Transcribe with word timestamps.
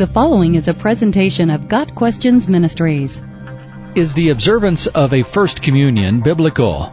The 0.00 0.06
following 0.06 0.54
is 0.54 0.66
a 0.66 0.72
presentation 0.72 1.50
of 1.50 1.68
Got 1.68 1.94
Questions 1.94 2.48
Ministries. 2.48 3.20
Is 3.94 4.14
the 4.14 4.30
observance 4.30 4.86
of 4.86 5.12
a 5.12 5.22
First 5.22 5.60
Communion 5.60 6.22
biblical? 6.22 6.90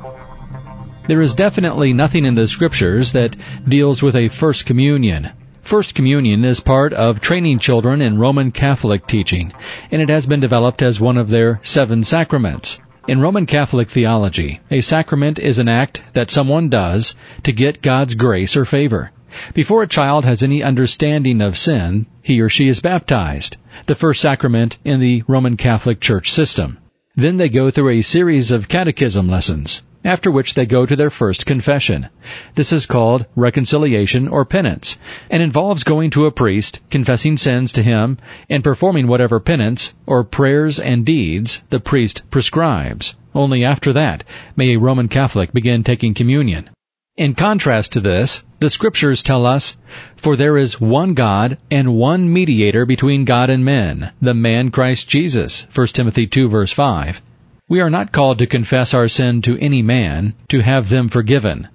There 1.07 1.21
is 1.21 1.33
definitely 1.33 1.93
nothing 1.93 2.25
in 2.25 2.35
the 2.35 2.49
Scriptures 2.49 3.13
that 3.13 3.37
deals 3.65 4.03
with 4.03 4.17
a 4.17 4.27
First 4.27 4.65
Communion. 4.65 5.29
First 5.61 5.95
Communion 5.95 6.43
is 6.43 6.59
part 6.59 6.91
of 6.91 7.21
training 7.21 7.59
children 7.59 8.01
in 8.01 8.17
Roman 8.17 8.51
Catholic 8.51 9.07
teaching, 9.07 9.53
and 9.89 10.01
it 10.01 10.09
has 10.09 10.25
been 10.25 10.41
developed 10.41 10.81
as 10.81 10.99
one 10.99 11.15
of 11.17 11.29
their 11.29 11.61
seven 11.63 12.03
sacraments. 12.03 12.77
In 13.07 13.21
Roman 13.21 13.45
Catholic 13.45 13.89
theology, 13.89 14.59
a 14.69 14.81
sacrament 14.81 15.39
is 15.39 15.59
an 15.59 15.69
act 15.69 16.01
that 16.11 16.29
someone 16.29 16.67
does 16.67 17.15
to 17.43 17.53
get 17.53 17.81
God's 17.81 18.15
grace 18.15 18.57
or 18.57 18.65
favor. 18.65 19.13
Before 19.53 19.83
a 19.83 19.87
child 19.87 20.25
has 20.25 20.41
any 20.41 20.63
understanding 20.63 21.41
of 21.41 21.57
sin, 21.57 22.05
he 22.27 22.41
or 22.41 22.49
she 22.49 22.67
is 22.67 22.81
baptized, 22.81 23.55
the 23.85 23.95
first 23.95 24.19
sacrament 24.19 24.77
in 24.83 24.99
the 24.99 25.23
Roman 25.29 25.55
Catholic 25.55 26.01
Church 26.01 26.29
system. 26.29 26.77
Then 27.15 27.37
they 27.37 27.47
go 27.47 27.71
through 27.71 27.91
a 27.91 28.01
series 28.01 28.51
of 28.51 28.67
catechism 28.67 29.29
lessons, 29.29 29.81
after 30.03 30.29
which 30.29 30.53
they 30.53 30.65
go 30.65 30.85
to 30.85 30.97
their 30.97 31.09
first 31.09 31.45
confession. 31.45 32.09
This 32.55 32.73
is 32.73 32.85
called 32.85 33.25
reconciliation 33.37 34.27
or 34.27 34.43
penance, 34.43 34.97
and 35.29 35.41
involves 35.41 35.85
going 35.85 36.09
to 36.11 36.25
a 36.25 36.31
priest, 36.31 36.81
confessing 36.89 37.37
sins 37.37 37.71
to 37.71 37.81
him, 37.81 38.17
and 38.49 38.61
performing 38.61 39.07
whatever 39.07 39.39
penance, 39.39 39.93
or 40.05 40.25
prayers 40.25 40.81
and 40.81 41.05
deeds, 41.05 41.63
the 41.69 41.79
priest 41.79 42.23
prescribes. 42.29 43.15
Only 43.33 43.63
after 43.63 43.93
that 43.93 44.25
may 44.57 44.73
a 44.73 44.79
Roman 44.79 45.07
Catholic 45.07 45.53
begin 45.53 45.81
taking 45.81 46.13
communion. 46.13 46.69
In 47.17 47.33
contrast 47.33 47.93
to 47.93 47.99
this, 47.99 48.43
the 48.59 48.69
scriptures 48.69 49.23
tell 49.23 49.47
us, 49.47 49.75
For 50.17 50.35
there 50.35 50.55
is 50.55 50.79
one 50.79 51.15
God 51.15 51.57
and 51.71 51.95
one 51.95 52.31
mediator 52.31 52.85
between 52.85 53.25
God 53.25 53.49
and 53.49 53.65
men, 53.65 54.11
the 54.21 54.35
man 54.35 54.69
Christ 54.69 55.09
Jesus. 55.09 55.67
1 55.73 55.87
Timothy 55.87 56.27
2 56.27 56.47
verse 56.47 56.71
5. 56.71 57.19
We 57.67 57.81
are 57.81 57.89
not 57.89 58.11
called 58.11 58.37
to 58.37 58.45
confess 58.45 58.93
our 58.93 59.07
sin 59.07 59.41
to 59.41 59.57
any 59.57 59.81
man, 59.81 60.35
to 60.49 60.59
have 60.59 60.89
them 60.89 61.09
forgiven, 61.09 61.69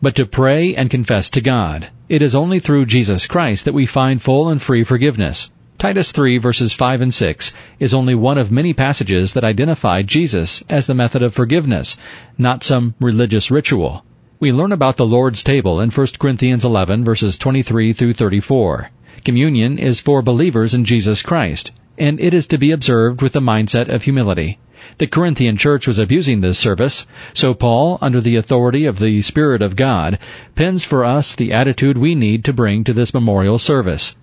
but 0.00 0.14
to 0.14 0.26
pray 0.26 0.76
and 0.76 0.88
confess 0.88 1.28
to 1.30 1.40
God. 1.40 1.88
It 2.08 2.22
is 2.22 2.36
only 2.36 2.60
through 2.60 2.86
Jesus 2.86 3.26
Christ 3.26 3.64
that 3.64 3.74
we 3.74 3.86
find 3.86 4.22
full 4.22 4.48
and 4.48 4.62
free 4.62 4.84
forgiveness. 4.84 5.50
Titus 5.76 6.12
3 6.12 6.38
verses 6.38 6.72
5 6.72 7.02
and 7.02 7.12
6 7.12 7.52
is 7.80 7.94
only 7.94 8.14
one 8.14 8.38
of 8.38 8.52
many 8.52 8.72
passages 8.72 9.32
that 9.32 9.42
identify 9.42 10.02
Jesus 10.02 10.62
as 10.68 10.86
the 10.86 10.94
method 10.94 11.24
of 11.24 11.34
forgiveness, 11.34 11.96
not 12.38 12.62
some 12.62 12.94
religious 13.00 13.50
ritual. 13.50 14.04
We 14.40 14.50
learn 14.50 14.72
about 14.72 14.96
the 14.96 15.06
Lord's 15.06 15.44
table 15.44 15.80
in 15.80 15.90
1 15.90 16.06
Corinthians 16.18 16.64
11 16.64 17.04
verses 17.04 17.38
23 17.38 17.92
through 17.92 18.14
34. 18.14 18.90
Communion 19.24 19.78
is 19.78 20.00
for 20.00 20.22
believers 20.22 20.74
in 20.74 20.84
Jesus 20.84 21.22
Christ, 21.22 21.70
and 21.96 22.18
it 22.18 22.34
is 22.34 22.48
to 22.48 22.58
be 22.58 22.72
observed 22.72 23.22
with 23.22 23.34
the 23.34 23.40
mindset 23.40 23.88
of 23.88 24.02
humility. 24.02 24.58
The 24.98 25.06
Corinthian 25.06 25.56
church 25.56 25.86
was 25.86 26.00
abusing 26.00 26.40
this 26.40 26.58
service, 26.58 27.06
so 27.32 27.54
Paul, 27.54 27.96
under 28.00 28.20
the 28.20 28.34
authority 28.34 28.86
of 28.86 28.98
the 28.98 29.22
Spirit 29.22 29.62
of 29.62 29.76
God, 29.76 30.18
pens 30.56 30.84
for 30.84 31.04
us 31.04 31.36
the 31.36 31.52
attitude 31.52 31.96
we 31.96 32.16
need 32.16 32.44
to 32.44 32.52
bring 32.52 32.82
to 32.84 32.92
this 32.92 33.14
memorial 33.14 33.60
service. 33.60 34.16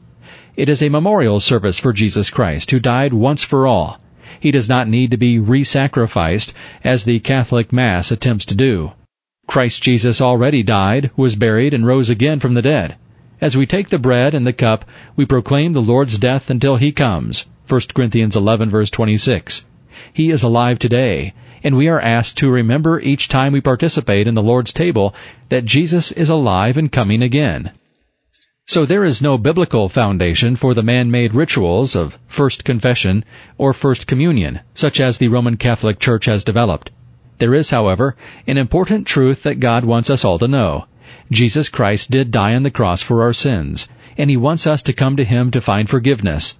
It 0.57 0.67
is 0.67 0.81
a 0.83 0.89
memorial 0.89 1.39
service 1.39 1.79
for 1.79 1.93
Jesus 1.93 2.29
Christ, 2.29 2.71
who 2.71 2.79
died 2.81 3.13
once 3.13 3.43
for 3.43 3.65
all. 3.65 4.01
He 4.41 4.51
does 4.51 4.67
not 4.67 4.89
need 4.89 5.11
to 5.11 5.17
be 5.17 5.39
re-sacrificed, 5.39 6.53
as 6.83 7.05
the 7.05 7.21
Catholic 7.21 7.71
Mass 7.71 8.11
attempts 8.11 8.43
to 8.47 8.55
do. 8.55 8.91
Christ 9.51 9.83
Jesus 9.83 10.21
already 10.21 10.63
died, 10.63 11.11
was 11.17 11.35
buried, 11.35 11.73
and 11.73 11.85
rose 11.85 12.09
again 12.09 12.39
from 12.39 12.53
the 12.53 12.61
dead. 12.61 12.95
As 13.41 13.57
we 13.57 13.65
take 13.65 13.89
the 13.89 13.99
bread 13.99 14.33
and 14.33 14.47
the 14.47 14.53
cup, 14.53 14.85
we 15.17 15.25
proclaim 15.25 15.73
the 15.73 15.81
Lord's 15.81 16.17
death 16.17 16.49
until 16.49 16.77
He 16.77 16.93
comes. 16.93 17.47
1 17.67 17.81
Corinthians 17.93 18.37
11 18.37 18.69
verse 18.69 18.89
26. 18.89 19.65
He 20.13 20.31
is 20.31 20.41
alive 20.43 20.79
today, 20.79 21.33
and 21.65 21.75
we 21.75 21.89
are 21.89 21.99
asked 21.99 22.37
to 22.37 22.49
remember 22.49 23.01
each 23.01 23.27
time 23.27 23.51
we 23.51 23.59
participate 23.59 24.25
in 24.25 24.35
the 24.35 24.41
Lord's 24.41 24.71
table 24.71 25.13
that 25.49 25.65
Jesus 25.65 26.13
is 26.13 26.29
alive 26.29 26.77
and 26.77 26.89
coming 26.89 27.21
again. 27.21 27.71
So 28.67 28.85
there 28.85 29.03
is 29.03 29.21
no 29.21 29.37
biblical 29.37 29.89
foundation 29.89 30.55
for 30.55 30.73
the 30.73 30.81
man-made 30.81 31.35
rituals 31.35 31.93
of 31.93 32.17
First 32.25 32.63
Confession 32.63 33.25
or 33.57 33.73
First 33.73 34.07
Communion, 34.07 34.61
such 34.73 35.01
as 35.01 35.17
the 35.17 35.27
Roman 35.27 35.57
Catholic 35.57 35.99
Church 35.99 36.23
has 36.23 36.45
developed. 36.45 36.91
There 37.41 37.55
is, 37.55 37.71
however, 37.71 38.15
an 38.45 38.59
important 38.59 39.07
truth 39.07 39.41
that 39.41 39.59
God 39.59 39.83
wants 39.83 40.11
us 40.11 40.23
all 40.23 40.37
to 40.37 40.47
know. 40.47 40.85
Jesus 41.31 41.69
Christ 41.69 42.11
did 42.11 42.29
die 42.29 42.53
on 42.53 42.61
the 42.61 42.69
cross 42.69 43.01
for 43.01 43.23
our 43.23 43.33
sins, 43.33 43.89
and 44.15 44.29
He 44.29 44.37
wants 44.37 44.67
us 44.67 44.83
to 44.83 44.93
come 44.93 45.15
to 45.17 45.23
Him 45.23 45.49
to 45.49 45.59
find 45.59 45.89
forgiveness. 45.89 46.55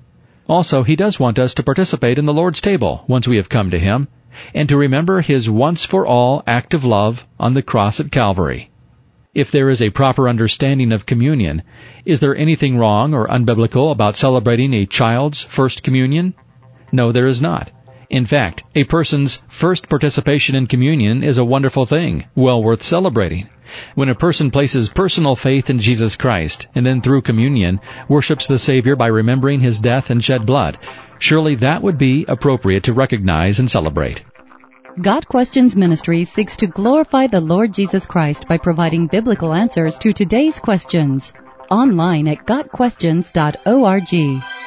Also, 0.49 0.81
He 0.81 0.95
does 0.95 1.19
want 1.19 1.37
us 1.37 1.53
to 1.53 1.61
participate 1.61 2.17
in 2.17 2.25
the 2.25 2.33
Lord's 2.33 2.61
table 2.61 3.05
once 3.07 3.27
we 3.27 3.37
have 3.37 3.47
come 3.47 3.69
to 3.69 3.77
Him, 3.77 4.07
and 4.55 4.67
to 4.69 4.75
remember 4.75 5.21
His 5.21 5.47
once 5.47 5.85
for 5.85 6.07
all 6.07 6.41
act 6.47 6.73
of 6.73 6.83
love 6.83 7.27
on 7.39 7.53
the 7.53 7.61
cross 7.61 7.99
at 7.99 8.11
Calvary. 8.11 8.71
If 9.35 9.51
there 9.51 9.69
is 9.69 9.83
a 9.83 9.91
proper 9.91 10.27
understanding 10.27 10.91
of 10.91 11.05
communion, 11.05 11.61
is 12.05 12.21
there 12.21 12.35
anything 12.35 12.79
wrong 12.79 13.13
or 13.13 13.27
unbiblical 13.27 13.91
about 13.91 14.17
celebrating 14.17 14.73
a 14.73 14.87
child's 14.87 15.43
first 15.43 15.83
communion? 15.83 16.33
No, 16.91 17.11
there 17.11 17.27
is 17.27 17.39
not. 17.39 17.69
In 18.11 18.25
fact, 18.25 18.63
a 18.75 18.83
person's 18.83 19.41
first 19.47 19.87
participation 19.87 20.53
in 20.53 20.67
communion 20.67 21.23
is 21.23 21.37
a 21.37 21.45
wonderful 21.45 21.85
thing, 21.85 22.25
well 22.35 22.61
worth 22.61 22.83
celebrating. 22.83 23.47
When 23.95 24.09
a 24.09 24.15
person 24.15 24.51
places 24.51 24.89
personal 24.89 25.37
faith 25.37 25.69
in 25.69 25.79
Jesus 25.79 26.17
Christ, 26.17 26.67
and 26.75 26.85
then 26.85 26.99
through 26.99 27.21
communion, 27.21 27.79
worships 28.09 28.47
the 28.47 28.59
Savior 28.59 28.97
by 28.97 29.07
remembering 29.07 29.61
His 29.61 29.79
death 29.79 30.09
and 30.09 30.21
shed 30.21 30.45
blood, 30.45 30.77
surely 31.19 31.55
that 31.55 31.81
would 31.81 31.97
be 31.97 32.25
appropriate 32.27 32.83
to 32.83 32.93
recognize 32.93 33.61
and 33.61 33.71
celebrate. 33.71 34.25
Got 35.01 35.29
Questions 35.29 35.77
Ministry 35.77 36.25
seeks 36.25 36.57
to 36.57 36.67
glorify 36.67 37.27
the 37.27 37.39
Lord 37.39 37.73
Jesus 37.73 38.05
Christ 38.05 38.45
by 38.45 38.57
providing 38.57 39.07
biblical 39.07 39.53
answers 39.53 39.97
to 39.99 40.11
today's 40.11 40.59
questions. 40.59 41.31
Online 41.69 42.27
at 42.27 42.45
GotQuestions.org. 42.45 44.60